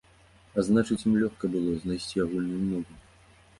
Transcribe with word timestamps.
А 0.59 0.63
значыць, 0.69 0.97
ім 1.09 1.13
лёгка 1.25 1.45
было 1.57 1.77
знайсці 1.85 2.25
агульную 2.27 2.61
мову. 2.71 3.01